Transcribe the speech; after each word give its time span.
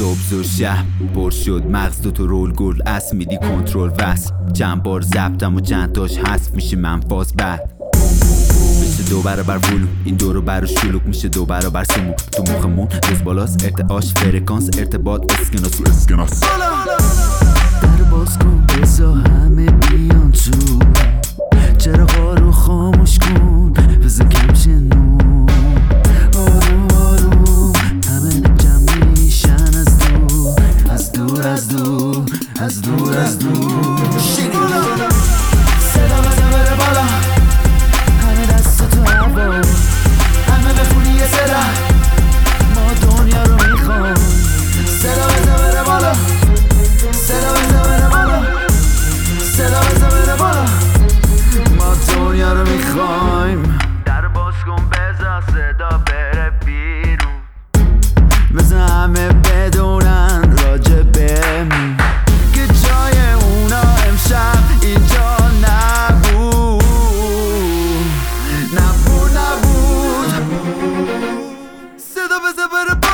صبح 0.00 0.18
زور 0.30 0.44
شهر 0.44 0.84
پر 1.14 1.30
شد 1.30 1.66
مغز 1.70 2.00
دو 2.00 2.10
تو 2.10 2.26
رول 2.26 2.52
گل 2.52 2.82
اس 2.86 3.14
میدی 3.14 3.36
کنترل 3.36 3.90
وصل. 3.98 4.30
چند 4.52 4.82
بار 4.82 5.00
زبطم 5.00 5.56
و 5.56 5.60
چند 5.60 5.92
تاش 5.92 6.18
حذف 6.18 6.54
میشه 6.54 6.76
منفاز 6.76 7.32
بعد. 7.32 7.72
میشه 8.80 9.10
دو 9.10 9.22
برابر 9.22 9.56
ولوم 9.56 9.88
این 10.04 10.14
دو 10.14 10.32
رو 10.32 10.42
برا 10.42 10.66
شلوک 10.66 11.02
میشه 11.06 11.28
دو 11.28 11.44
برابر 11.44 11.84
سموک 11.84 12.16
تو 12.16 12.42
مخمون 12.42 12.88
روز 13.08 13.24
بالاست 13.24 13.64
ارتعاش 13.64 14.14
فرکانس 14.14 14.70
ارتباط 14.78 15.40
اسکناس. 15.40 15.80
رو 15.80 15.88
اسکناس. 15.88 16.40
در 17.82 18.02
باز 18.10 18.38
کن 18.38 18.66
بزا 18.66 19.14
همه 19.14 19.70
بیان 19.70 20.32
تو. 20.32 20.78
چرا 21.78 22.06
azdu, 31.52 32.24
azdu, 32.60 32.94
azdu. 33.24 33.50
do. 34.52 34.59
da 72.30 72.38
mesa 72.38 72.68
para 72.68 73.09